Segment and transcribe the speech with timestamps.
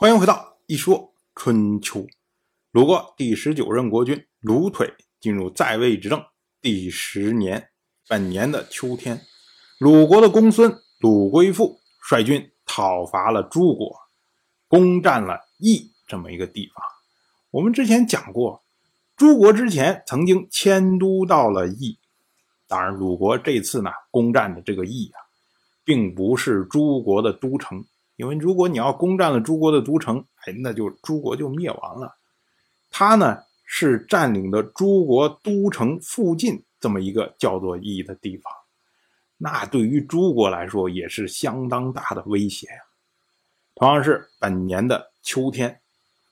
[0.00, 2.06] 欢迎回到一说春秋。
[2.70, 6.24] 鲁国第十九任国君鲁腿进入在位执政
[6.62, 7.68] 第十年，
[8.08, 9.20] 本年的秋天，
[9.78, 13.94] 鲁国的公孙鲁归父率军讨伐了诸国，
[14.68, 16.82] 攻占了邑这么一个地方。
[17.50, 18.64] 我们之前讲过，
[19.18, 21.98] 诸国之前曾经迁都到了邑，
[22.66, 25.20] 当然鲁国这次呢攻占的这个邑啊，
[25.84, 27.84] 并不是诸国的都城。
[28.20, 32.14] 因为如果你要攻占了诸国的都城，哎，那就诸国就灭亡了。
[32.90, 38.52] 他呢是占领的诸国都城附近这么一个叫做邑的地方，
[39.38, 42.82] 那对于诸国来说也是相当大的威胁呀。
[43.74, 45.80] 同样是本年的秋天，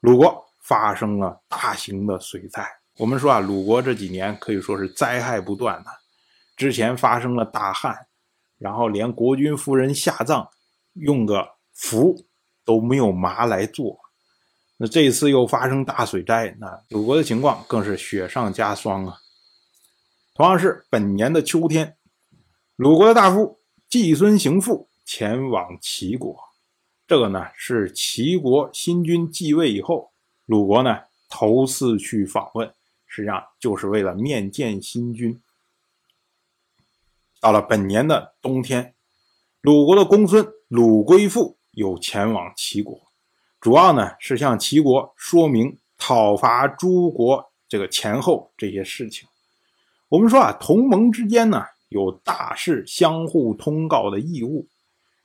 [0.00, 2.66] 鲁国发生了大型的水灾。
[2.98, 5.90] 我们说啊，鲁国这几年可以说是灾害不断的。
[6.56, 8.08] 之前发生了大旱，
[8.58, 10.48] 然后连国君夫人下葬
[10.94, 11.54] 用个。
[11.76, 12.26] 福
[12.64, 14.00] 都没有麻来做，
[14.78, 19.18] 那这次又发生大水灾，那鲁国的情况更是雪上加霜啊。
[20.34, 21.98] 同样是本年的秋天，
[22.76, 26.34] 鲁国的大夫季孙行父前往齐国，
[27.06, 30.12] 这个呢是齐国新君继位以后，
[30.46, 32.72] 鲁国呢头次去访问，
[33.06, 35.40] 实际上就是为了面见新君。
[37.38, 38.94] 到了本年的冬天，
[39.60, 41.58] 鲁国的公孙鲁归父。
[41.76, 42.98] 有前往齐国，
[43.60, 49.28] 主要呢是向齐国说明讨伐诸国这个前后这些事情。
[50.08, 54.66] 我们说啊，同盟之间呢有大事相互通告的义务，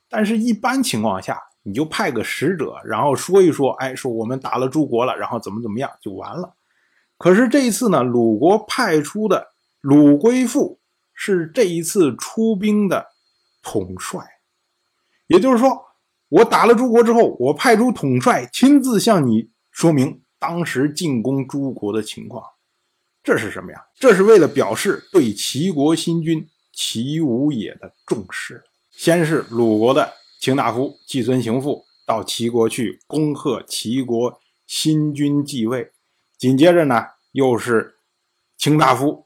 [0.10, 6.54] 但是一般情况下，你就派个使者，然后说一说，哎，说我们打了诸国了，然后怎么怎么样就完了。
[7.18, 10.82] 可是这一次呢，鲁国派出的鲁归父
[11.14, 13.08] 是这一次出兵的
[13.64, 14.20] 统帅，
[15.28, 15.88] 也就是说。
[16.32, 22.42] 我打了诸国之后，我派出统帅亲自向你说明当时进攻诸国的情况，
[23.22, 23.84] 这是什么呀？
[23.96, 28.64] 这是为了表示对齐国新君齐武野的重视。
[28.92, 35.92] 先是鲁国的卿大夫季孙行父到齐国去恭贺齐国新君继位，
[36.38, 37.98] 紧接着呢，又是
[38.58, 39.26] 卿大夫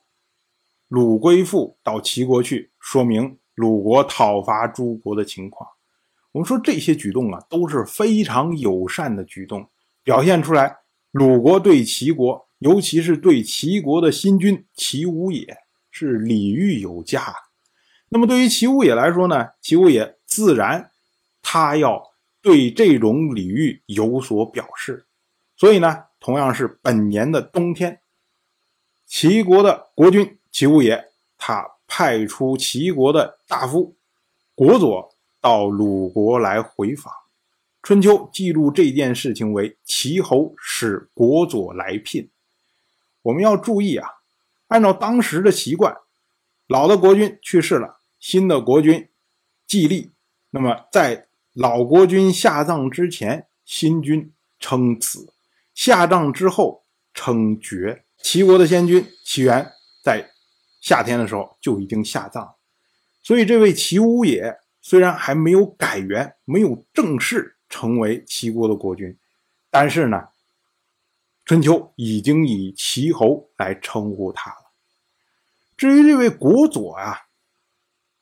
[0.87, 5.69] 鲁归父到齐国去说明鲁国讨伐诸国的情况。
[6.35, 9.69] 我们说这些举动啊都是非常友善的举动，
[10.03, 10.79] 表现出来
[11.11, 15.55] 鲁国对齐国，尤其是对齐国的新君齐武也
[15.89, 17.33] 是礼遇有加。
[18.09, 20.91] 那么对于齐武也来说呢，齐武也自然
[21.41, 22.03] 他要
[22.41, 25.05] 对这种礼遇有所表示。
[25.55, 28.01] 所以呢，同样是本年的冬天，
[29.05, 31.01] 齐国的国君齐武也
[31.37, 33.95] 他派出齐国的大夫
[34.53, 35.14] 国佐。
[35.45, 37.13] 到鲁国来回访，
[37.83, 42.31] 春秋记录这件事情为齐侯使国佐来聘。
[43.21, 44.09] 我们要注意啊，
[44.69, 45.95] 按照当时的习惯，
[46.65, 49.07] 老的国君去世了，新的国君
[49.67, 50.13] 继立。
[50.49, 55.31] 那么在老国君下葬之前，新君称子；
[55.75, 58.03] 下葬之后称爵。
[58.17, 59.71] 齐国的先君齐元
[60.03, 60.31] 在
[60.81, 62.55] 夏天的时候就已经下葬，
[63.21, 64.57] 所以这位齐武也。
[64.87, 69.17] 虽然还没有改元，没有正式成为齐国的国君，
[69.71, 70.27] 但是呢，
[71.43, 74.57] 春秋已经以齐侯来称呼他了。
[75.75, 77.17] 至于这位国佐啊，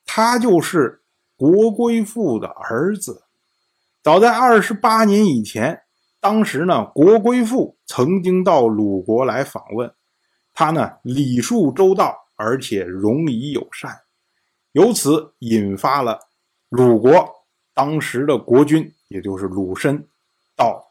[0.05, 1.03] 他就是
[1.35, 3.25] 国归父的儿子。
[4.01, 5.81] 早在二十八年以前，
[6.21, 9.93] 当时呢，国归父曾经到鲁国来访问，
[10.53, 14.03] 他呢礼数周到，而且容仪友善，
[14.71, 16.29] 由此引发了。
[16.75, 17.31] 鲁国
[17.71, 20.07] 当时的国君，也就是鲁申，
[20.55, 20.83] 到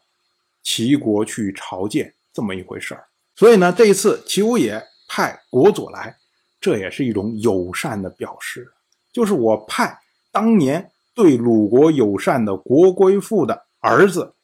[0.63, 3.05] 齐国去朝见，这么一回事儿。
[3.35, 6.15] 所以呢，这一次齐武也派国佐来，
[6.61, 8.71] 这也是一种友善的表示，
[9.11, 9.99] 就是我派
[10.31, 14.35] 当年对鲁国友善的国归父的儿子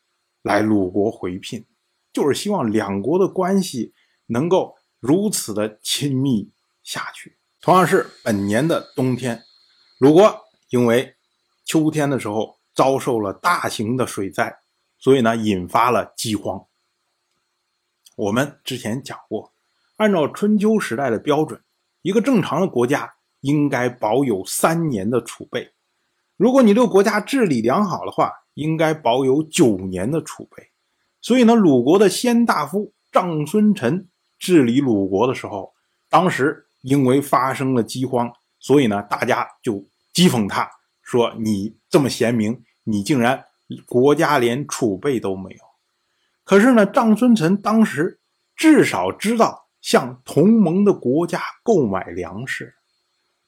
[0.41, 1.65] 来鲁国回聘，
[2.11, 3.93] 就是希望两国的关系
[4.25, 6.51] 能够如此的亲密
[6.83, 7.37] 下去。
[7.61, 9.41] 同样是本年的冬天，
[9.99, 11.15] 鲁国因为
[11.69, 14.57] 秋天的时候遭受了大型的水灾，
[14.97, 16.65] 所以呢引发了饥荒。
[18.15, 19.53] 我们之前讲过，
[19.97, 21.61] 按照春秋时代的标准，
[22.01, 25.71] 一个正常的国家应该保有三年的储备。
[26.37, 30.71] 如果你这个国家治理良好的话，应该保有九年的储备。
[31.21, 35.75] 所以呢，鲁国的先大夫长孙臣治理鲁国的时候，
[36.09, 39.75] 当时因为发生了饥荒，所以呢大家就
[40.15, 40.67] 讥讽他。
[41.09, 43.43] 说你这么贤明，你竟然
[43.87, 45.59] 国家连储备都没有。
[46.43, 48.19] 可是呢，张孙臣当时
[48.55, 52.75] 至少知道向同盟的国家购买粮食。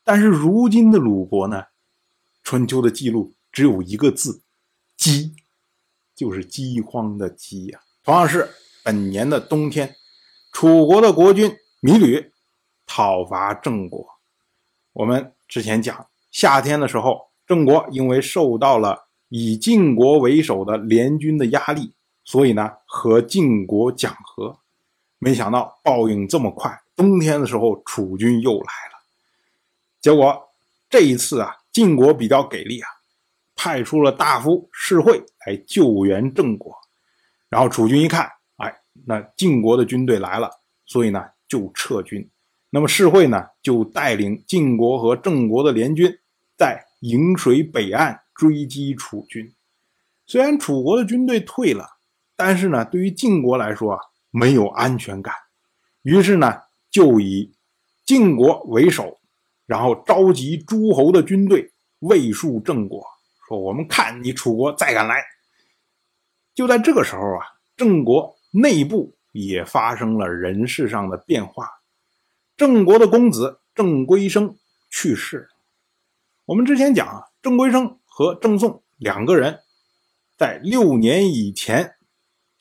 [0.04, 1.66] 但是如今的鲁国呢，
[2.42, 4.42] 春秋的记录只有一个字：
[4.98, 5.36] 饥，
[6.16, 7.80] 就是饥荒的饥呀。
[8.04, 8.50] 同样是
[8.84, 9.96] 本年的冬天，
[10.52, 12.32] 楚国的国君芈吕
[12.88, 14.04] 讨伐郑国。
[14.94, 21.94] 我们之前讲，夏天的时候，郑国因为受到了以晋国为首的联军的压力，
[22.24, 24.58] 所以呢和晋国讲和。
[25.24, 29.06] 没想到报应这么快，冬天的时候楚军又来了。
[30.02, 30.50] 结果
[30.90, 32.90] 这一次啊，晋国比较给力啊，
[33.56, 36.76] 派出了大夫士会来救援郑国。
[37.50, 38.28] 然后楚军一看，
[38.58, 40.50] 哎，那晋国的军队来了，
[40.88, 42.28] 所以呢就撤军。
[42.72, 46.18] 那么士会呢就带领晋国和郑国的联军，
[46.58, 49.54] 在颍水北岸追击楚军。
[50.26, 51.86] 虽然楚国的军队退了，
[52.38, 54.00] 但是呢，对于晋国来说啊，
[54.30, 55.34] 没有安全感。
[56.04, 57.54] 于是呢，就以
[58.06, 59.20] 晋国为首。
[59.66, 63.06] 然后召集诸侯的军队，卫戍郑国，
[63.48, 65.24] 说：“我们看你楚国再敢来。”
[66.54, 67.46] 就在这个时候啊，
[67.78, 71.70] 郑国内部也发生了人事上的变化。
[72.58, 74.58] 郑国的公子郑归生
[74.90, 75.48] 去世。
[76.52, 79.62] 我们之前讲啊，郑归生和郑宋两个人，
[80.36, 81.96] 在六年以前，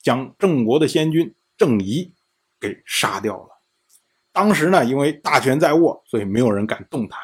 [0.00, 2.14] 将郑国的先君郑仪
[2.60, 3.48] 给杀掉了。
[4.30, 7.18] 当时呢，因为大权在握，所以没有人敢动他。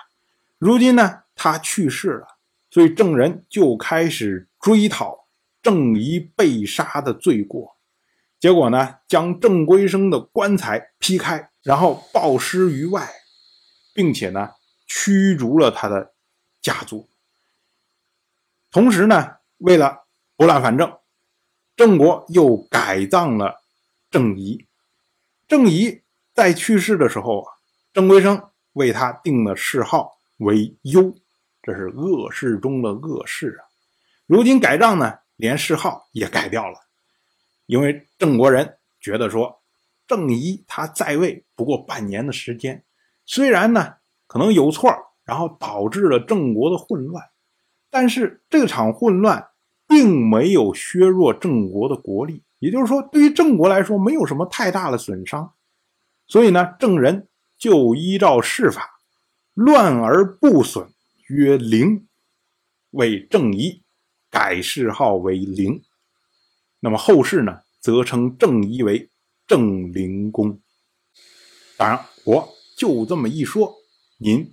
[0.58, 2.26] 如今呢，他去世了，
[2.68, 5.28] 所以郑人就开始追讨
[5.62, 7.76] 郑仪被杀的罪过。
[8.40, 13.08] 结果呢，将郑归生的棺材劈开，然后暴尸于外，
[13.94, 14.50] 并且呢，
[14.84, 16.14] 驱逐了他的
[16.66, 17.08] 家族。
[18.72, 20.98] 同时呢，为了拨乱反正，
[21.76, 23.62] 郑国又改葬了
[24.10, 24.66] 郑仪。
[25.46, 26.02] 郑仪。
[26.34, 27.48] 在去世的时候啊，
[27.94, 31.16] 郑归生为他定了谥号为幽，
[31.62, 33.64] 这是恶事中的恶事啊。
[34.26, 36.78] 如今改账呢，连谥号也改掉了，
[37.64, 39.62] 因为郑国人觉得说，
[40.06, 42.84] 郑仪他在位不过半年的时间，
[43.24, 43.94] 虽然呢
[44.26, 44.92] 可能有错，
[45.26, 47.23] 然后导致了郑国的混乱，
[47.90, 49.49] 但是这场混乱
[49.88, 55.52] 并没有削弱郑国的国力，也就是说，对于郑国来说，没有什么太大的损伤。
[56.28, 57.28] 所以呢，郑人
[57.58, 59.00] 就依照谥法，
[59.55, 60.88] 乱而不损，
[61.28, 62.06] 曰灵，
[62.90, 63.82] 为郑仪
[64.31, 65.82] 改谥号为灵。
[66.81, 69.11] 那么后世呢，则称郑仪为
[69.46, 70.61] 郑灵公。
[71.76, 73.75] 当然，我就这么一说，
[74.19, 74.52] 您